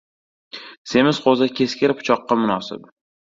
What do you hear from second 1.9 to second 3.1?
pichoqqa munosib.